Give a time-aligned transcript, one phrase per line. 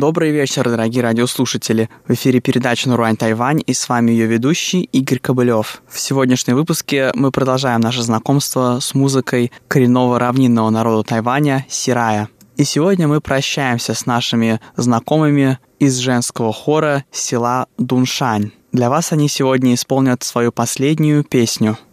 [0.00, 1.88] Добрый вечер, дорогие радиослушатели.
[2.06, 5.82] В эфире передача «Наруань Тайвань» и с вами ее ведущий Игорь Кобылев.
[5.88, 12.28] В сегодняшнем выпуске мы продолжаем наше знакомство с музыкой коренного равнинного народа Тайваня Сирая.
[12.56, 18.52] И сегодня мы прощаемся с нашими знакомыми из женского хора села Дуншань.
[18.72, 21.86] Для вас они сегодня исполнят свою последнюю песню –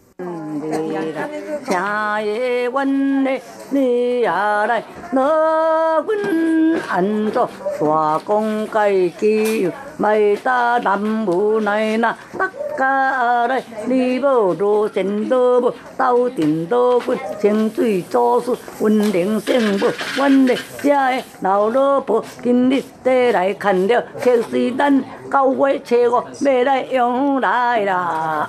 [1.65, 4.82] 听夜阮的 你也来，
[5.12, 7.46] 老阮安怎
[7.78, 28.48] 大公介己，卖打南无奈那，大家来，你无罗钱多无，斗阵多滚，清水做事温良圣母，阮的这的老老婆今日得来看了，可是咱九月初五要来用来啦。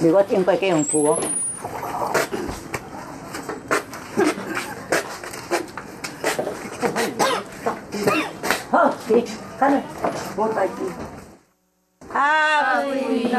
[0.00, 1.12] 如果正规给用铺哦。
[8.68, 9.24] 好，去，
[9.60, 9.80] 看嘞，
[10.34, 10.72] 我带去。
[12.12, 13.30] 阿贵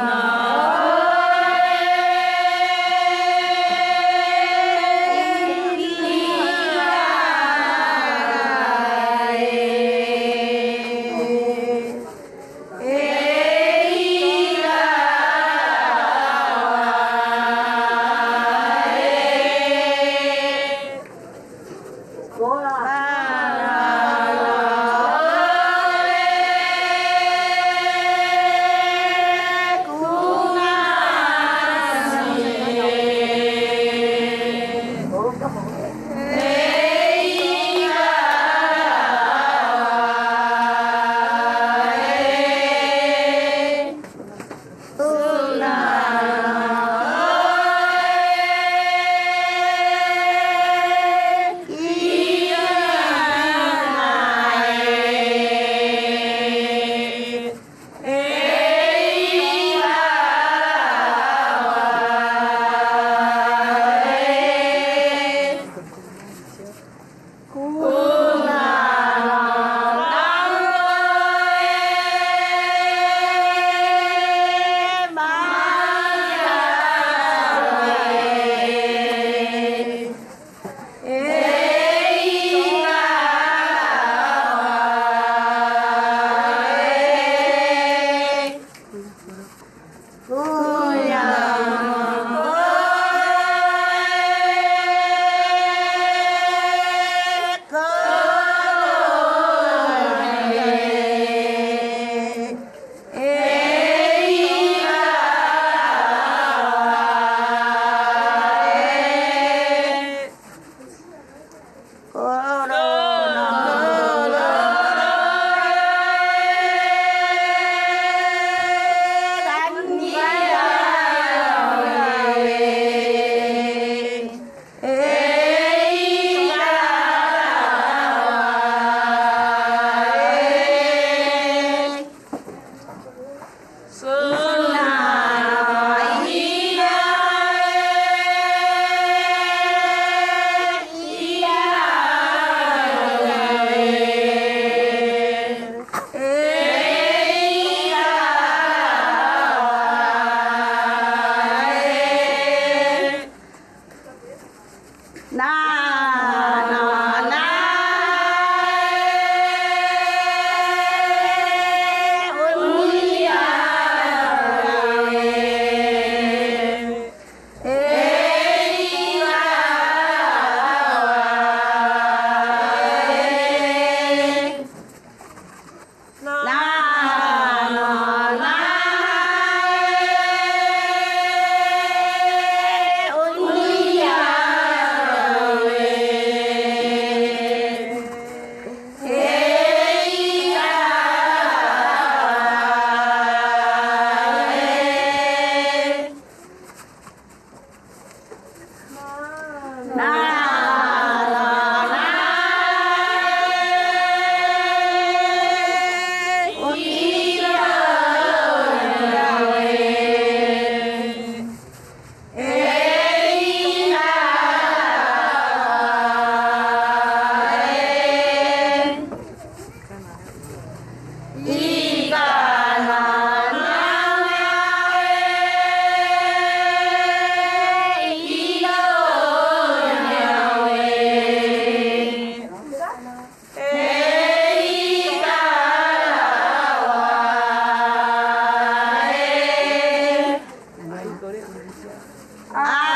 [242.55, 242.92] Ah.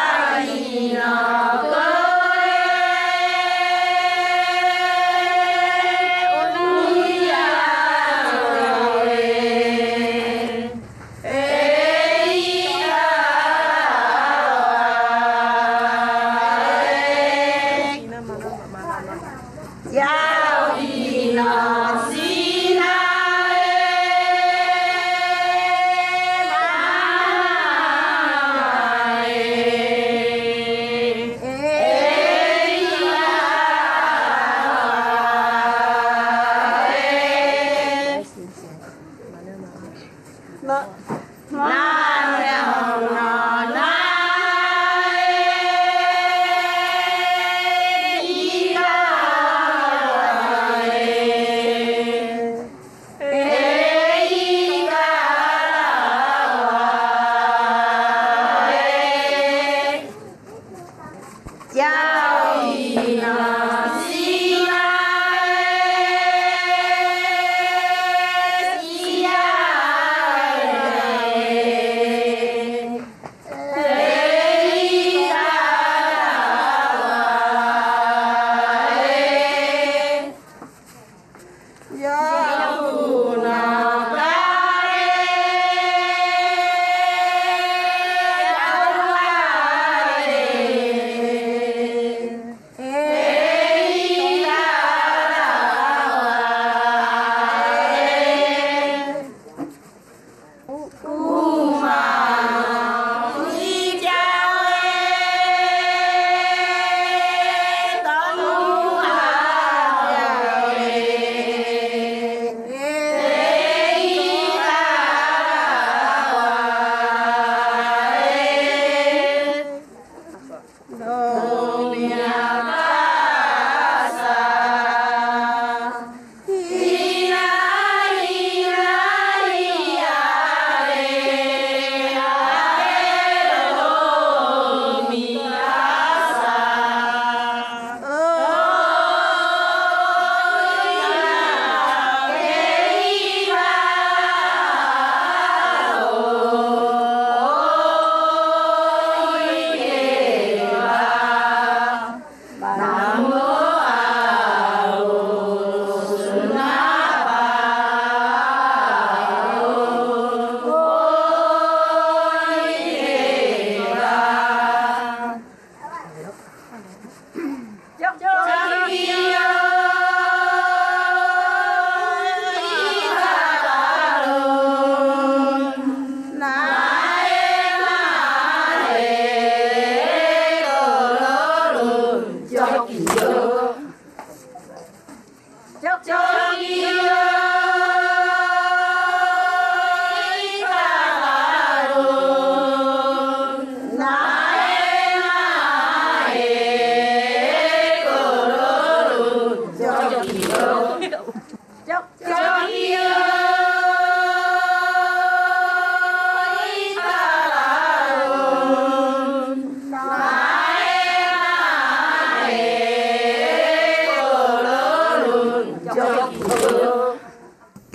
[81.91, 82.56] 呐。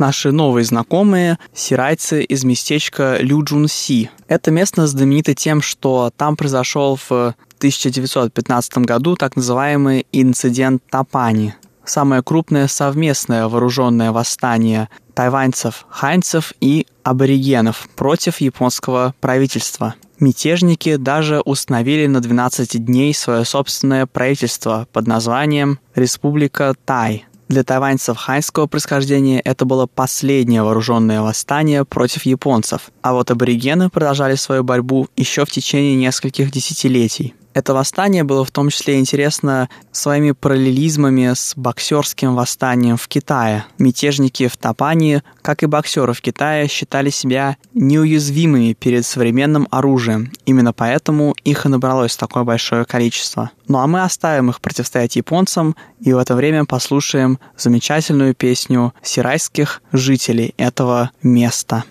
[0.03, 4.11] Наши новые знакомые– сирайцы из местечка Люджун-Си.
[4.27, 11.55] Это место знаменито тем, что там произошел в 1915 году так называемый инцидент Тапани.
[11.85, 19.95] Самое крупное совместное вооруженное восстание тайваньцев, ханьцев и аборигенов против японского правительства.
[20.19, 28.17] Мятежники даже установили на 12 дней свое собственное правительство под названием Республика Тай– для тайваньцев
[28.17, 35.09] ханьского происхождения это было последнее вооруженное восстание против японцев, а вот аборигены продолжали свою борьбу
[35.17, 37.35] еще в течение нескольких десятилетий.
[37.55, 43.67] Это восстание было в том числе интересно своими параллелизмами с боксерским восстанием в Китае.
[43.79, 50.33] Мятежники в Тапании, как и боксеры в Китае, считали себя неуязвимыми перед современным оружием.
[50.47, 53.51] Именно поэтому их и набралось такое большое количество.
[53.69, 59.83] Ну а мы оставим их противостоять японцам и в это время послушаем замечательную песню сирайских
[59.93, 61.85] жителей этого места.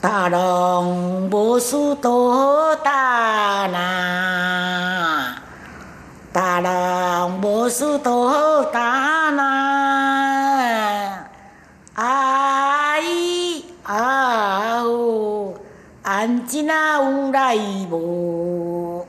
[0.00, 0.38] 大人
[1.28, 5.34] 无事多大难，
[6.32, 11.28] 大人无事多大难，
[11.94, 13.02] 哎
[13.82, 15.52] 啊哦，
[16.04, 17.56] 安静啊有来
[17.90, 19.04] 无？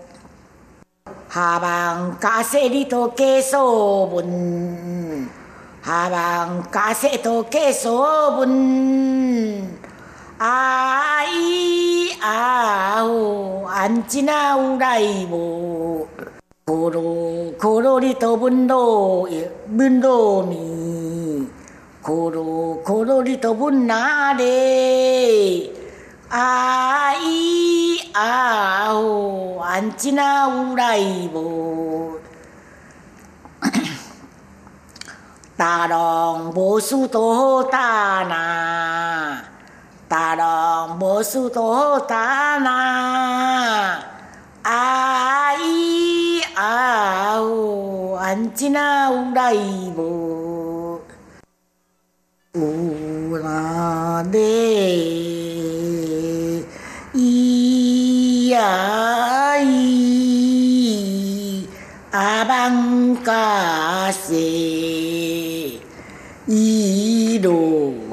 [1.31, 5.29] 下班假设你都给说问，
[5.86, 9.78] 下班假设都给说问。
[10.39, 16.08] 啊咿啊哦，安吉那有来无？
[16.65, 21.46] 咕噜咕噜哩都问罗耶问罗咪，
[22.01, 25.74] 咕噜咕噜哩都问哪里？
[26.29, 31.01] 啊咿啊哦，安吉那有来
[31.34, 32.13] 无？
[35.58, 39.43] 大龙无事多大呐？
[40.09, 40.43] 大人
[40.99, 43.99] 无事多大呐，
[44.63, 50.99] 啊咿啊哦，安吉那有来无？
[52.53, 54.95] 有啦嘞，
[57.13, 61.67] 咿呀咿，
[62.09, 65.79] 阿邦嘎西，
[66.47, 68.08] 咿罗。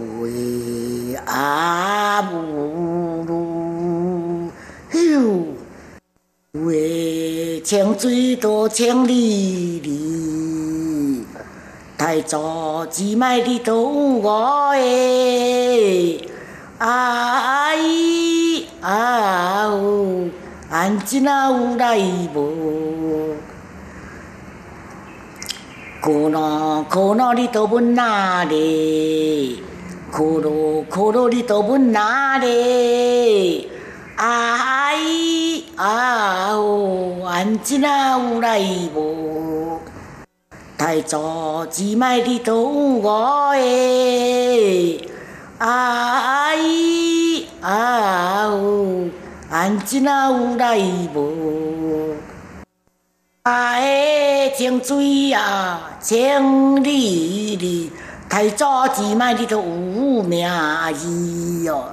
[1.36, 4.50] 阿姆鲁，
[4.92, 5.44] 哟，
[6.64, 11.26] 为清水多千里里，
[11.98, 13.88] 大太祖只卖你都有
[14.22, 16.26] 我的，
[16.78, 20.30] 啊咿啊呜，
[20.70, 21.98] 安怎有来
[22.34, 23.34] 无？
[26.00, 29.62] 苦恼苦恼你都不那里？
[30.16, 30.48] 苦恼
[30.88, 33.68] 苦恼你都问哪里？
[34.16, 38.58] 啊咿啊呜，安怎有来
[38.94, 39.78] 无？
[40.78, 42.70] 太祖只卖你都有
[43.02, 45.06] 我的，
[45.58, 49.10] 啊咿啊呜，
[49.50, 50.78] 安怎有来
[51.14, 52.14] 无？
[53.42, 57.92] 啊的清水啊，清丽丽，
[58.28, 58.64] 太祖
[58.94, 59.62] 只卖你都有
[60.22, 60.48] 名
[60.94, 61.84] 字哟。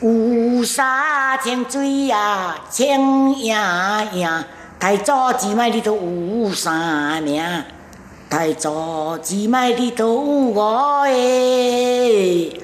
[0.00, 3.56] 有沙清水啊，清盈
[4.12, 4.44] 盈。
[4.78, 7.42] 太祖只卖你都有三名，
[8.28, 10.20] 太祖只卖你都有
[10.52, 12.60] 我的，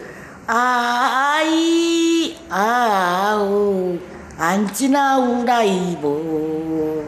[0.46, 3.96] 啊咿啊呜，
[4.38, 5.64] 安怎有来
[6.02, 7.04] 无？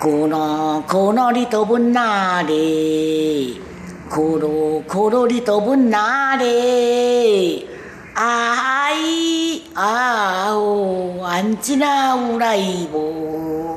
[0.00, 3.60] 苦恼苦恼你都问哪里？
[4.08, 7.66] 苦恼苦恼你都问哪里？
[8.14, 12.56] 啊咿啊呜，安怎有来
[12.94, 13.76] 无？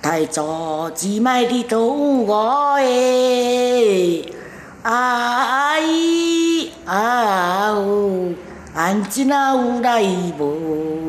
[0.00, 1.92] 太祖只卖你都有
[2.24, 4.32] 我的，
[4.82, 8.32] 啊咿啊呜，
[8.74, 10.02] 安怎有来
[10.38, 11.05] 无？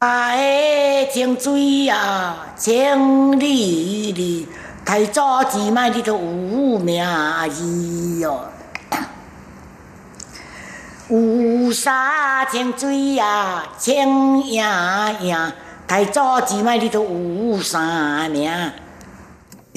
[0.00, 4.46] 啊的清水啊，清丽丽，
[4.84, 6.20] 太祖只卖你都有
[6.78, 7.04] 名
[7.50, 8.40] 字哟。
[11.10, 14.64] 有沙清水啊，清盈
[15.20, 15.52] 盈，
[15.88, 18.48] 太祖只卖你都有三名。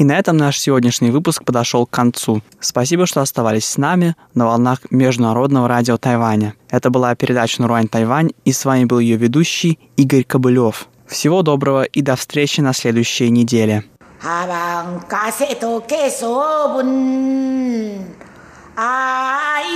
[0.01, 2.41] И на этом наш сегодняшний выпуск подошел к концу.
[2.59, 6.55] Спасибо, что оставались с нами на волнах Международного радио Тайваня.
[6.71, 10.87] Это была передача «Наруань Тайвань» и с вами был ее ведущий Игорь Кобылев.
[11.05, 13.83] Всего доброго и до встречи на следующей неделе.
[18.75, 19.71] 아이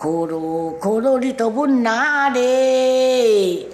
[0.00, 3.68] 都问罗问罗咪，苦恼苦恼你都问哪里？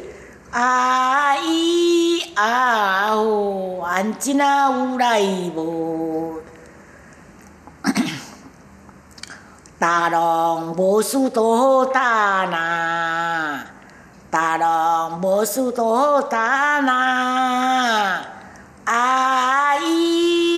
[0.50, 5.22] 啊咿啊呜，安怎有来
[5.54, 6.42] 无？
[9.78, 13.60] 大龙无事多大呐，
[14.28, 18.20] 大龙无事多大呐，
[18.84, 19.76] 啊